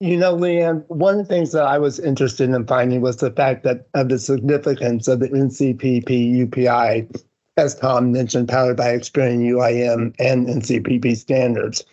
You 0.00 0.18
know, 0.18 0.34
Lee 0.34 0.60
Ann, 0.60 0.84
one 0.88 1.18
of 1.18 1.26
the 1.26 1.34
things 1.34 1.52
that 1.52 1.64
I 1.64 1.78
was 1.78 1.98
interested 1.98 2.50
in 2.50 2.66
finding 2.66 3.00
was 3.00 3.16
the 3.16 3.30
fact 3.30 3.64
that 3.64 3.86
of 3.94 4.10
the 4.10 4.18
significance 4.18 5.08
of 5.08 5.20
the 5.20 5.28
NCPP 5.28 6.46
UPI 6.46 7.08
as 7.56 7.74
Tom 7.74 8.12
mentioned, 8.12 8.48
powered 8.48 8.76
by 8.76 8.96
Experian 8.96 9.40
UIM 9.40 10.14
and 10.18 10.46
NCPP 10.46 11.16
standards. 11.16 11.84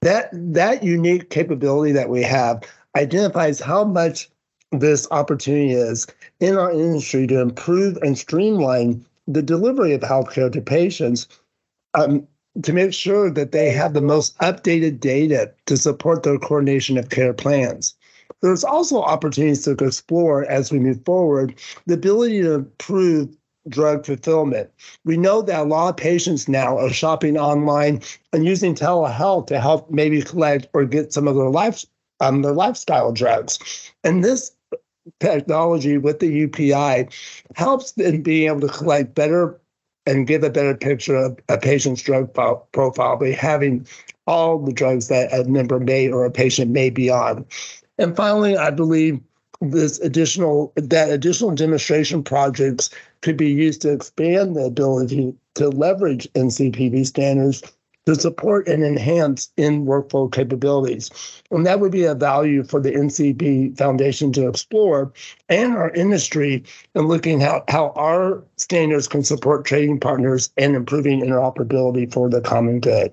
That 0.00 0.30
that 0.32 0.82
unique 0.82 1.30
capability 1.30 1.92
that 1.92 2.08
we 2.08 2.22
have 2.22 2.62
identifies 2.96 3.60
how 3.60 3.84
much 3.84 4.30
this 4.72 5.06
opportunity 5.10 5.72
is 5.72 6.06
in 6.40 6.56
our 6.56 6.72
industry 6.72 7.26
to 7.26 7.40
improve 7.40 7.98
and 7.98 8.18
streamline 8.18 9.04
the 9.28 9.42
delivery 9.42 9.92
of 9.92 10.00
healthcare 10.00 10.52
to 10.52 10.60
patients 10.60 11.28
um, 11.94 12.26
to 12.62 12.72
make 12.72 12.92
sure 12.92 13.30
that 13.30 13.52
they 13.52 13.70
have 13.70 13.94
the 13.94 14.00
most 14.00 14.36
updated 14.38 14.98
data 15.00 15.52
to 15.66 15.76
support 15.76 16.22
their 16.22 16.38
coordination 16.38 16.98
of 16.98 17.10
care 17.10 17.32
plans. 17.32 17.94
There's 18.40 18.64
also 18.64 19.02
opportunities 19.02 19.64
to 19.64 19.72
explore 19.72 20.44
as 20.46 20.72
we 20.72 20.80
move 20.80 21.04
forward 21.04 21.54
the 21.86 21.94
ability 21.94 22.42
to 22.42 22.54
improve 22.54 23.28
drug 23.68 24.04
fulfillment. 24.04 24.70
We 25.04 25.16
know 25.16 25.42
that 25.42 25.60
a 25.60 25.64
lot 25.64 25.90
of 25.90 25.96
patients 25.96 26.48
now 26.48 26.78
are 26.78 26.90
shopping 26.90 27.38
online 27.38 28.00
and 28.32 28.44
using 28.44 28.74
telehealth 28.74 29.46
to 29.48 29.60
help 29.60 29.90
maybe 29.90 30.22
collect 30.22 30.66
or 30.72 30.84
get 30.84 31.12
some 31.12 31.28
of 31.28 31.36
their 31.36 31.50
life 31.50 31.84
um, 32.22 32.42
their 32.42 32.52
lifestyle 32.52 33.12
drugs. 33.12 33.58
And 34.04 34.24
this 34.24 34.52
technology 35.20 35.98
with 35.98 36.20
the 36.20 36.46
UPI 36.46 37.12
helps 37.56 37.92
in 37.92 38.22
being 38.22 38.46
able 38.46 38.60
to 38.60 38.68
collect 38.68 39.14
better 39.14 39.60
and 40.06 40.26
give 40.26 40.42
a 40.42 40.50
better 40.50 40.74
picture 40.74 41.16
of 41.16 41.38
a 41.48 41.58
patient's 41.58 42.02
drug 42.02 42.32
profile 42.72 43.16
by 43.16 43.30
having 43.30 43.86
all 44.26 44.58
the 44.58 44.72
drugs 44.72 45.08
that 45.08 45.32
a 45.32 45.44
member 45.48 45.78
may 45.80 46.10
or 46.10 46.24
a 46.24 46.30
patient 46.30 46.70
may 46.70 46.90
be 46.90 47.10
on. 47.10 47.44
And 47.98 48.16
finally, 48.16 48.56
I 48.56 48.70
believe 48.70 49.20
this 49.70 49.98
additional 50.00 50.72
that 50.76 51.10
additional 51.10 51.54
demonstration 51.54 52.22
projects 52.22 52.90
could 53.20 53.36
be 53.36 53.50
used 53.50 53.82
to 53.82 53.92
expand 53.92 54.56
the 54.56 54.64
ability 54.64 55.34
to 55.54 55.68
leverage 55.68 56.28
NCPD 56.34 57.06
standards 57.06 57.62
to 58.06 58.16
support 58.16 58.66
and 58.66 58.82
enhance 58.82 59.52
in 59.56 59.86
workflow 59.86 60.32
capabilities. 60.32 61.10
And 61.52 61.64
that 61.66 61.78
would 61.78 61.92
be 61.92 62.04
a 62.04 62.14
value 62.14 62.64
for 62.64 62.80
the 62.80 62.90
NCP 62.90 63.78
Foundation 63.78 64.32
to 64.32 64.48
explore 64.48 65.12
and 65.48 65.74
our 65.74 65.90
industry 65.90 66.64
in 66.96 67.06
looking 67.06 67.40
how, 67.40 67.62
how 67.68 67.90
our 67.90 68.42
standards 68.56 69.06
can 69.06 69.22
support 69.22 69.64
trading 69.64 70.00
partners 70.00 70.50
and 70.56 70.74
improving 70.74 71.20
interoperability 71.20 72.12
for 72.12 72.28
the 72.28 72.40
common 72.40 72.80
good. 72.80 73.12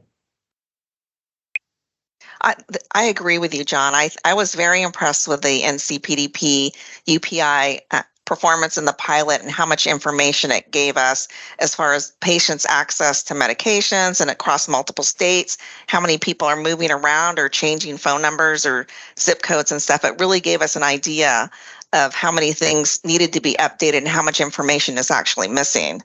I, 2.41 3.03
agree 3.03 3.37
with 3.37 3.53
you, 3.53 3.63
John. 3.63 3.95
I, 3.95 4.09
I 4.23 4.33
was 4.33 4.55
very 4.55 4.81
impressed 4.81 5.27
with 5.27 5.41
the 5.41 5.61
NCPDP 5.61 6.71
UPI 7.07 7.79
uh, 7.91 8.03
performance 8.29 8.77
in 8.77 8.85
the 8.85 8.93
pilot 8.93 9.41
and 9.41 9.49
how 9.49 9.65
much 9.65 9.87
information 9.87 10.51
it 10.51 10.69
gave 10.71 10.95
us 10.97 11.27
as 11.57 11.73
far 11.73 11.93
as 11.93 12.11
patients' 12.21 12.65
access 12.69 13.23
to 13.23 13.33
medications 13.33 14.21
and 14.21 14.29
across 14.29 14.67
multiple 14.67 15.03
states, 15.03 15.57
how 15.87 15.99
many 15.99 16.17
people 16.17 16.47
are 16.47 16.55
moving 16.55 16.91
around 16.91 17.39
or 17.39 17.49
changing 17.49 17.97
phone 17.97 18.21
numbers 18.21 18.65
or 18.65 18.85
zip 19.19 19.41
codes 19.41 19.71
and 19.71 19.81
stuff. 19.81 20.05
It 20.05 20.19
really 20.19 20.39
gave 20.39 20.61
us 20.61 20.75
an 20.75 20.83
idea 20.83 21.49
of 21.91 22.13
how 22.13 22.31
many 22.31 22.53
things 22.53 23.03
needed 23.03 23.33
to 23.33 23.41
be 23.41 23.55
updated 23.55 23.97
and 23.97 24.07
how 24.07 24.21
much 24.21 24.39
information 24.39 24.99
is 24.99 25.09
actually 25.09 25.47
missing 25.47 26.03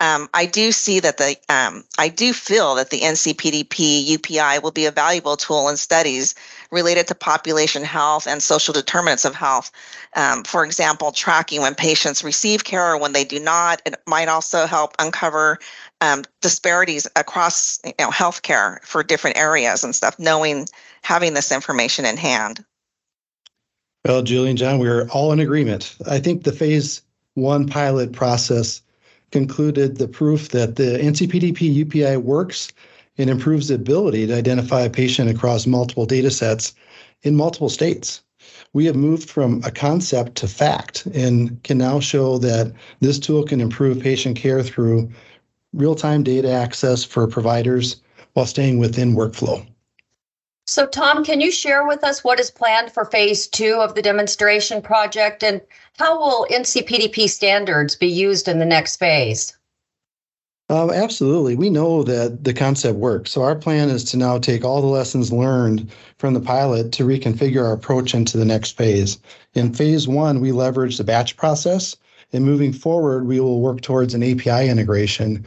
um, 0.00 0.28
I 0.34 0.46
do 0.46 0.72
see 0.72 1.00
that 1.00 1.18
the 1.18 1.36
um, 1.48 1.84
I 1.98 2.08
do 2.08 2.32
feel 2.32 2.74
that 2.74 2.90
the 2.90 3.00
NCPDP 3.00 4.06
UPI 4.08 4.62
will 4.62 4.70
be 4.70 4.86
a 4.86 4.90
valuable 4.90 5.36
tool 5.36 5.68
in 5.68 5.76
studies 5.76 6.34
related 6.70 7.06
to 7.08 7.14
population 7.14 7.84
health 7.84 8.26
and 8.26 8.42
social 8.42 8.72
determinants 8.72 9.24
of 9.24 9.34
health. 9.34 9.70
Um, 10.16 10.44
for 10.44 10.64
example, 10.64 11.12
tracking 11.12 11.60
when 11.60 11.74
patients 11.74 12.24
receive 12.24 12.64
care 12.64 12.92
or 12.92 12.98
when 12.98 13.12
they 13.12 13.24
do 13.24 13.38
not. 13.38 13.82
It 13.84 13.94
might 14.06 14.28
also 14.28 14.66
help 14.66 14.94
uncover 14.98 15.58
um, 16.00 16.24
disparities 16.40 17.06
across 17.14 17.78
you 17.84 17.92
know, 17.98 18.10
healthcare 18.10 18.82
for 18.84 19.02
different 19.02 19.36
areas 19.36 19.84
and 19.84 19.94
stuff. 19.94 20.18
Knowing 20.18 20.66
having 21.02 21.34
this 21.34 21.52
information 21.52 22.04
in 22.04 22.16
hand. 22.16 22.64
Well, 24.04 24.22
Julie 24.22 24.50
and 24.50 24.58
John, 24.58 24.80
we're 24.80 25.08
all 25.10 25.32
in 25.32 25.38
agreement. 25.38 25.94
I 26.08 26.18
think 26.18 26.42
the 26.42 26.52
phase 26.52 27.02
one 27.34 27.68
pilot 27.68 28.12
process 28.12 28.82
concluded 29.32 29.96
the 29.96 30.08
proof 30.08 30.50
that 30.50 30.76
the 30.76 30.98
NCPDP 30.98 31.84
UPI 31.84 32.22
works 32.22 32.72
and 33.18 33.28
improves 33.28 33.68
the 33.68 33.74
ability 33.74 34.26
to 34.26 34.36
identify 34.36 34.82
a 34.82 34.90
patient 34.90 35.28
across 35.28 35.66
multiple 35.66 36.06
data 36.06 36.30
sets 36.30 36.74
in 37.22 37.36
multiple 37.36 37.68
states. 37.68 38.22
We 38.72 38.86
have 38.86 38.96
moved 38.96 39.28
from 39.28 39.62
a 39.64 39.70
concept 39.70 40.36
to 40.36 40.48
fact 40.48 41.06
and 41.06 41.62
can 41.62 41.78
now 41.78 42.00
show 42.00 42.38
that 42.38 42.72
this 43.00 43.18
tool 43.18 43.44
can 43.44 43.60
improve 43.60 44.00
patient 44.00 44.36
care 44.36 44.62
through 44.62 45.10
real 45.72 45.94
time 45.94 46.22
data 46.22 46.50
access 46.50 47.04
for 47.04 47.26
providers 47.26 47.96
while 48.32 48.46
staying 48.46 48.78
within 48.78 49.14
workflow. 49.14 49.66
So, 50.66 50.86
Tom, 50.86 51.24
can 51.24 51.40
you 51.40 51.50
share 51.50 51.86
with 51.86 52.04
us 52.04 52.22
what 52.22 52.38
is 52.38 52.50
planned 52.50 52.92
for 52.92 53.04
phase 53.04 53.48
two 53.48 53.74
of 53.80 53.94
the 53.94 54.02
demonstration 54.02 54.80
project 54.80 55.42
and 55.42 55.60
how 55.98 56.18
will 56.18 56.46
NCPDP 56.50 57.28
standards 57.28 57.96
be 57.96 58.06
used 58.06 58.46
in 58.46 58.60
the 58.60 58.64
next 58.64 58.96
phase? 58.96 59.56
Um, 60.68 60.90
absolutely. 60.90 61.56
We 61.56 61.68
know 61.68 62.04
that 62.04 62.44
the 62.44 62.54
concept 62.54 62.96
works. 62.96 63.32
So, 63.32 63.42
our 63.42 63.56
plan 63.56 63.90
is 63.90 64.04
to 64.04 64.16
now 64.16 64.38
take 64.38 64.64
all 64.64 64.80
the 64.80 64.86
lessons 64.86 65.32
learned 65.32 65.90
from 66.18 66.32
the 66.32 66.40
pilot 66.40 66.92
to 66.92 67.04
reconfigure 67.04 67.66
our 67.66 67.72
approach 67.72 68.14
into 68.14 68.38
the 68.38 68.44
next 68.44 68.76
phase. 68.76 69.18
In 69.54 69.74
phase 69.74 70.06
one, 70.06 70.40
we 70.40 70.52
leverage 70.52 70.96
the 70.96 71.04
batch 71.04 71.36
process, 71.36 71.96
and 72.32 72.44
moving 72.44 72.72
forward, 72.72 73.26
we 73.26 73.40
will 73.40 73.60
work 73.60 73.80
towards 73.80 74.14
an 74.14 74.22
API 74.22 74.68
integration 74.68 75.44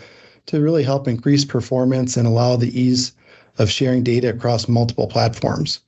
to 0.47 0.61
really 0.61 0.83
help 0.83 1.07
increase 1.07 1.45
performance 1.45 2.17
and 2.17 2.27
allow 2.27 2.57
the 2.57 2.79
ease 2.79 3.13
of 3.57 3.69
sharing 3.69 4.03
data 4.03 4.29
across 4.29 4.67
multiple 4.67 5.07
platforms. 5.07 5.79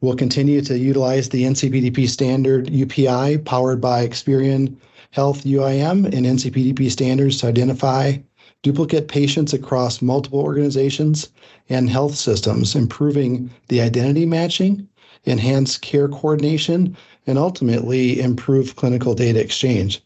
We'll 0.00 0.16
continue 0.16 0.62
to 0.62 0.78
utilize 0.78 1.28
the 1.28 1.44
NCPDP 1.44 2.08
standard 2.08 2.68
UPI 2.68 3.44
powered 3.44 3.80
by 3.80 4.06
Experian 4.06 4.76
Health 5.10 5.44
UIM 5.44 6.06
and 6.06 6.24
NCPDP 6.26 6.90
standards 6.90 7.38
to 7.38 7.48
identify 7.48 8.16
duplicate 8.62 9.08
patients 9.08 9.52
across 9.52 10.00
multiple 10.00 10.40
organizations 10.40 11.28
and 11.68 11.90
health 11.90 12.14
systems, 12.14 12.74
improving 12.74 13.50
the 13.68 13.80
identity 13.80 14.24
matching, 14.26 14.88
enhance 15.26 15.76
care 15.76 16.08
coordination, 16.08 16.96
and 17.26 17.38
ultimately 17.38 18.20
improve 18.20 18.76
clinical 18.76 19.14
data 19.14 19.40
exchange. 19.40 20.02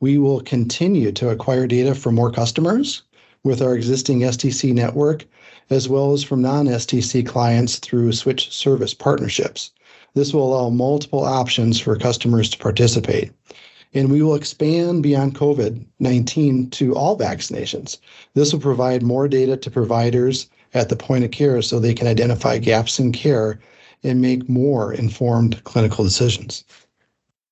We 0.00 0.18
will 0.18 0.40
continue 0.40 1.12
to 1.12 1.30
acquire 1.30 1.66
data 1.66 1.94
from 1.94 2.14
more 2.14 2.30
customers 2.30 3.02
with 3.44 3.62
our 3.62 3.74
existing 3.74 4.20
STC 4.20 4.72
network 4.72 5.24
as 5.70 5.88
well 5.88 6.12
as 6.12 6.22
from 6.22 6.42
non-STC 6.42 7.26
clients 7.26 7.78
through 7.78 8.12
switch 8.12 8.52
service 8.52 8.94
partnerships. 8.94 9.70
This 10.14 10.34
will 10.34 10.54
allow 10.54 10.68
multiple 10.70 11.24
options 11.24 11.80
for 11.80 11.96
customers 11.96 12.50
to 12.50 12.58
participate. 12.58 13.32
And 13.94 14.10
we 14.10 14.22
will 14.22 14.34
expand 14.34 15.02
beyond 15.02 15.34
COVID 15.34 15.84
19 16.00 16.70
to 16.70 16.94
all 16.94 17.18
vaccinations. 17.18 17.98
This 18.34 18.52
will 18.52 18.60
provide 18.60 19.02
more 19.02 19.28
data 19.28 19.56
to 19.56 19.70
providers 19.70 20.48
at 20.74 20.88
the 20.88 20.96
point 20.96 21.24
of 21.24 21.30
care 21.30 21.60
so 21.62 21.78
they 21.78 21.94
can 21.94 22.06
identify 22.06 22.58
gaps 22.58 22.98
in 22.98 23.12
care 23.12 23.58
and 24.02 24.20
make 24.20 24.48
more 24.48 24.92
informed 24.92 25.62
clinical 25.64 26.04
decisions. 26.04 26.64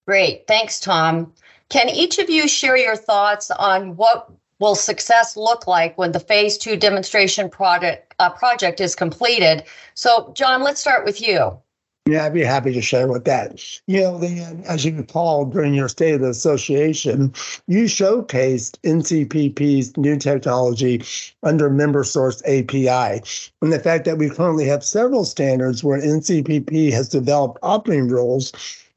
Great. 0.06 0.46
Thanks, 0.46 0.80
Tom. 0.80 1.32
Can 1.68 1.88
each 1.88 2.18
of 2.18 2.28
you 2.28 2.48
share 2.48 2.76
your 2.76 2.96
thoughts 2.96 3.50
on 3.52 3.96
what 3.96 4.30
will 4.60 4.74
success 4.74 5.36
look 5.36 5.66
like 5.66 5.98
when 5.98 6.12
the 6.12 6.20
phase 6.20 6.56
two 6.56 6.76
demonstration 6.76 7.50
project, 7.50 8.14
uh, 8.18 8.30
project 8.30 8.80
is 8.80 8.94
completed? 8.94 9.64
So, 9.94 10.32
John, 10.36 10.62
let's 10.62 10.80
start 10.80 11.04
with 11.04 11.20
you. 11.20 11.58
Yeah, 12.06 12.24
I'd 12.24 12.34
be 12.34 12.42
happy 12.42 12.72
to 12.72 12.80
share 12.80 13.06
with 13.06 13.24
that. 13.26 13.62
You 13.86 14.00
know, 14.00 14.18
the, 14.18 14.40
as 14.66 14.84
you 14.84 14.96
recall 14.96 15.44
during 15.44 15.74
your 15.74 15.88
State 15.88 16.14
of 16.14 16.22
the 16.22 16.30
Association, 16.30 17.32
you 17.68 17.84
showcased 17.84 18.78
NCPDP's 18.82 19.96
new 19.96 20.16
technology 20.16 21.02
under 21.42 21.68
member 21.68 22.02
source 22.02 22.42
API. 22.46 23.22
And 23.60 23.72
the 23.72 23.78
fact 23.78 24.06
that 24.06 24.18
we 24.18 24.30
currently 24.30 24.64
have 24.66 24.82
several 24.82 25.24
standards 25.24 25.84
where 25.84 26.00
NCPDP 26.00 26.90
has 26.92 27.08
developed 27.08 27.58
operating 27.62 28.08
rules 28.08 28.52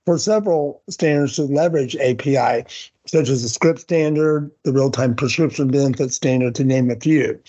for 0.06 0.18
several 0.18 0.82
standards 0.90 1.36
to 1.36 1.44
leverage 1.44 1.96
API 1.98 2.66
such 3.06 3.30
as 3.30 3.44
the 3.44 3.50
script 3.50 3.82
standard, 3.82 4.52
the 4.64 4.74
real 4.74 4.92
time 4.92 5.16
prescription 5.16 5.70
benefit 5.70 6.14
standard, 6.14 6.56
to 6.56 6.64
name 6.64 6.90
a 6.90 6.96
few. 6.96 7.40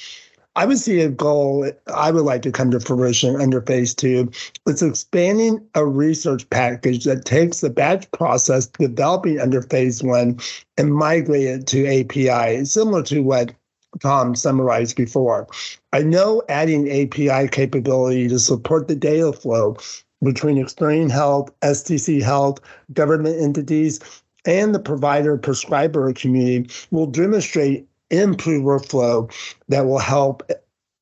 I 0.56 0.66
would 0.66 0.78
see 0.78 1.00
a 1.00 1.08
goal 1.08 1.68
I 1.92 2.12
would 2.12 2.24
like 2.24 2.42
to 2.42 2.52
come 2.52 2.70
to 2.70 2.78
fruition 2.78 3.40
under 3.40 3.60
phase 3.60 3.92
two. 3.92 4.30
It's 4.66 4.82
expanding 4.82 5.66
a 5.74 5.84
research 5.84 6.48
package 6.50 7.04
that 7.04 7.24
takes 7.24 7.60
the 7.60 7.70
batch 7.70 8.08
process 8.12 8.66
developing 8.66 9.40
under 9.40 9.62
phase 9.62 10.02
one 10.02 10.38
and 10.76 10.94
migrate 10.94 11.46
it 11.46 11.66
to 11.68 11.86
API, 11.86 12.64
similar 12.64 13.02
to 13.04 13.20
what 13.20 13.52
Tom 14.00 14.36
summarized 14.36 14.96
before. 14.96 15.48
I 15.92 16.02
know 16.02 16.42
adding 16.48 16.88
API 16.88 17.48
capability 17.48 18.28
to 18.28 18.38
support 18.38 18.86
the 18.86 18.96
data 18.96 19.32
flow 19.32 19.76
between 20.22 20.56
Experian 20.56 21.10
Health, 21.10 21.50
STChealth, 21.62 22.58
government 22.92 23.40
entities, 23.40 24.00
and 24.44 24.74
the 24.74 24.80
provider 24.80 25.36
prescriber 25.36 26.12
community 26.12 26.68
will 26.90 27.06
demonstrate 27.06 27.86
improved 28.10 28.64
workflow 28.64 29.32
that 29.68 29.86
will 29.86 29.98
help 29.98 30.48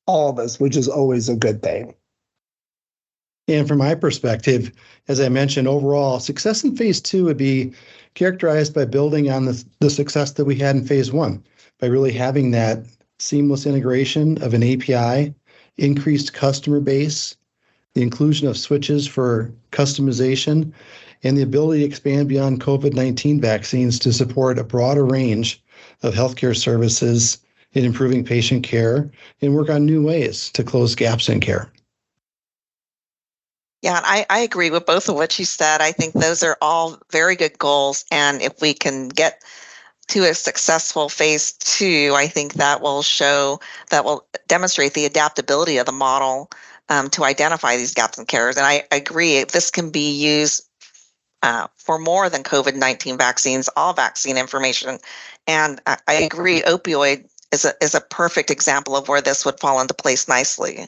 all 0.06 0.30
of 0.30 0.38
us, 0.38 0.60
which 0.60 0.76
is 0.76 0.88
always 0.88 1.28
a 1.28 1.36
good 1.36 1.62
thing. 1.62 1.94
And 3.48 3.66
from 3.66 3.78
my 3.78 3.94
perspective, 3.94 4.72
as 5.08 5.20
I 5.20 5.28
mentioned, 5.28 5.66
overall 5.66 6.20
success 6.20 6.62
in 6.62 6.76
phase 6.76 7.00
two 7.00 7.24
would 7.24 7.36
be 7.36 7.72
characterized 8.14 8.72
by 8.72 8.84
building 8.84 9.30
on 9.30 9.46
the, 9.46 9.64
the 9.80 9.90
success 9.90 10.32
that 10.32 10.44
we 10.44 10.54
had 10.54 10.76
in 10.76 10.86
phase 10.86 11.12
one, 11.12 11.42
by 11.80 11.88
really 11.88 12.12
having 12.12 12.52
that 12.52 12.84
seamless 13.18 13.66
integration 13.66 14.42
of 14.42 14.54
an 14.54 14.62
API, 14.62 15.34
increased 15.76 16.34
customer 16.34 16.80
base, 16.80 17.36
the 17.94 18.02
inclusion 18.02 18.48
of 18.48 18.56
switches 18.56 19.06
for 19.06 19.52
customization, 19.70 20.72
and 21.22 21.36
the 21.36 21.42
ability 21.42 21.80
to 21.80 21.86
expand 21.86 22.28
beyond 22.28 22.60
COVID 22.60 22.94
19 22.94 23.40
vaccines 23.40 23.98
to 24.00 24.12
support 24.12 24.58
a 24.58 24.64
broader 24.64 25.04
range 25.04 25.62
of 26.02 26.14
healthcare 26.14 26.56
services 26.56 27.38
in 27.72 27.84
improving 27.84 28.24
patient 28.24 28.64
care 28.64 29.10
and 29.40 29.54
work 29.54 29.70
on 29.70 29.86
new 29.86 30.04
ways 30.04 30.50
to 30.50 30.64
close 30.64 30.94
gaps 30.94 31.28
in 31.28 31.40
care. 31.40 31.72
Yeah, 33.82 34.00
I, 34.04 34.24
I 34.30 34.38
agree 34.40 34.70
with 34.70 34.86
both 34.86 35.08
of 35.08 35.16
what 35.16 35.38
you 35.38 35.44
said. 35.44 35.80
I 35.80 35.90
think 35.90 36.14
those 36.14 36.42
are 36.42 36.56
all 36.62 36.98
very 37.10 37.34
good 37.34 37.58
goals. 37.58 38.04
And 38.12 38.40
if 38.40 38.60
we 38.60 38.74
can 38.74 39.08
get 39.08 39.42
to 40.08 40.24
a 40.24 40.34
successful 40.34 41.08
phase 41.08 41.52
two, 41.54 42.12
I 42.14 42.28
think 42.28 42.54
that 42.54 42.80
will 42.80 43.02
show, 43.02 43.58
that 43.90 44.04
will 44.04 44.24
demonstrate 44.46 44.94
the 44.94 45.04
adaptability 45.04 45.78
of 45.78 45.86
the 45.86 45.92
model 45.92 46.48
um, 46.88 47.08
to 47.10 47.24
identify 47.24 47.76
these 47.76 47.94
gaps 47.94 48.18
in 48.18 48.26
care. 48.26 48.48
And 48.48 48.58
I 48.60 48.82
agree, 48.90 49.44
this 49.44 49.70
can 49.70 49.90
be 49.90 50.12
used 50.12 50.68
uh, 51.42 51.66
for 51.76 51.98
more 51.98 52.28
than 52.28 52.42
COVID 52.42 52.76
19 52.76 53.18
vaccines, 53.18 53.68
all 53.76 53.92
vaccine 53.92 54.36
information. 54.36 54.98
And 55.46 55.80
I, 55.86 55.96
I 56.06 56.14
agree, 56.14 56.62
opioid 56.62 57.28
is 57.50 57.64
a, 57.64 57.72
is 57.82 57.94
a 57.94 58.00
perfect 58.00 58.50
example 58.50 58.96
of 58.96 59.08
where 59.08 59.20
this 59.20 59.44
would 59.44 59.60
fall 59.60 59.80
into 59.80 59.94
place 59.94 60.28
nicely. 60.28 60.86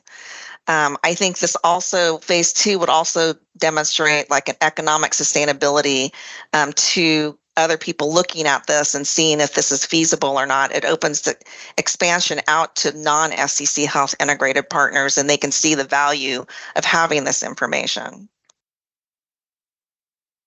Um, 0.67 0.97
I 1.05 1.15
think 1.15 1.39
this 1.39 1.57
also, 1.63 2.19
phase 2.19 2.53
two 2.53 2.79
would 2.79 2.89
also 2.89 3.35
demonstrate 3.59 4.31
like 4.31 4.49
an 4.49 4.57
economic 4.63 5.13
sustainability 5.13 6.13
um, 6.55 6.73
to 6.73 7.39
other 7.57 7.79
people 7.79 8.12
looking 8.12 8.47
at 8.47 8.67
this 8.67 8.95
and 8.95 9.07
seeing 9.07 9.40
if 9.40 9.55
this 9.55 9.71
is 9.71 9.85
feasible 9.85 10.38
or 10.38 10.47
not. 10.47 10.75
It 10.75 10.85
opens 10.85 11.23
the 11.23 11.37
expansion 11.79 12.40
out 12.49 12.77
to 12.77 12.97
non 12.97 13.31
STChealth 13.31 14.14
integrated 14.21 14.69
partners 14.69 15.19
and 15.19 15.29
they 15.29 15.37
can 15.37 15.53
see 15.53 15.75
the 15.75 15.85
value 15.85 16.45
of 16.77 16.85
having 16.85 17.25
this 17.25 17.43
information. 17.43 18.29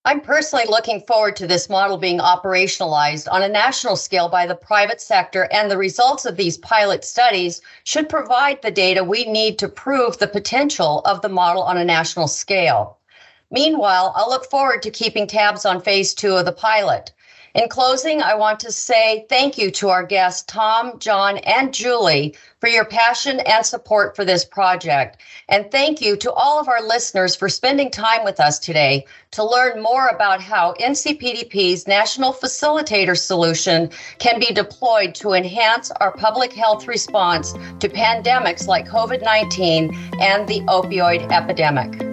I'm 0.07 0.21
personally 0.21 0.63
looking 0.69 1.01
forward 1.01 1.35
to 1.35 1.47
this 1.47 1.69
model 1.69 1.97
being 1.97 2.19
operationalized 2.19 3.27
on 3.29 3.43
a 3.43 3.49
national 3.49 3.97
scale 3.97 4.29
by 4.29 4.47
the 4.47 4.55
private 4.55 5.01
sector, 5.01 5.49
and 5.51 5.69
the 5.69 5.77
results 5.77 6.25
of 6.25 6.37
these 6.37 6.57
pilot 6.59 7.03
studies 7.03 7.61
should 7.83 8.07
provide 8.07 8.61
the 8.61 8.71
data 8.71 9.03
we 9.03 9.25
need 9.25 9.59
to 9.59 9.67
prove 9.67 10.17
the 10.17 10.29
potential 10.29 11.01
of 11.03 11.21
the 11.21 11.27
model 11.27 11.61
on 11.61 11.77
a 11.77 11.83
national 11.83 12.29
scale. 12.29 12.97
Meanwhile, 13.51 14.13
I'll 14.15 14.29
look 14.29 14.49
forward 14.49 14.81
to 14.83 14.91
keeping 14.91 15.27
tabs 15.27 15.65
on 15.65 15.81
phase 15.81 16.13
two 16.13 16.35
of 16.35 16.45
the 16.45 16.51
pilot. 16.51 17.13
In 17.57 17.69
closing, 17.69 18.21
I 18.21 18.35
want 18.35 18.59
to 18.59 18.71
say 18.71 19.25
thank 19.29 19.57
you 19.57 19.71
to 19.71 19.89
our 19.89 20.03
guests, 20.03 20.43
Tom, 20.43 20.99
John, 20.99 21.39
and 21.39 21.73
Julie, 21.73 22.35
for 22.59 22.69
your 22.69 22.85
passion 22.85 23.39
and 23.39 23.65
support 23.65 24.15
for 24.15 24.23
this 24.23 24.45
project. 24.45 25.17
And 25.49 25.71
thank 25.71 25.99
you 25.99 26.17
to 26.17 26.31
all 26.31 26.59
of 26.59 26.67
our 26.67 26.83
listeners 26.83 27.35
for 27.35 27.49
spending 27.49 27.89
time 27.89 28.23
with 28.23 28.39
us 28.39 28.59
today 28.59 29.05
to 29.31 29.43
learn 29.43 29.81
more 29.81 30.07
about 30.09 30.39
how 30.39 30.73
NCPDP's 30.79 31.87
National 31.87 32.31
Facilitator 32.31 33.17
Solution 33.17 33.89
can 34.19 34.39
be 34.39 34.53
deployed 34.53 35.15
to 35.15 35.33
enhance 35.33 35.89
our 35.99 36.11
public 36.11 36.53
health 36.53 36.87
response 36.87 37.53
to 37.79 37.89
pandemics 37.89 38.67
like 38.67 38.87
COVID 38.87 39.23
19 39.23 39.95
and 40.19 40.47
the 40.47 40.59
opioid 40.67 41.31
epidemic. 41.31 42.06